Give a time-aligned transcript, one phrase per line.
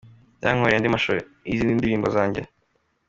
[0.43, 2.41] Yankoreye andi mashusho y’izindi ndirimbo zanjye.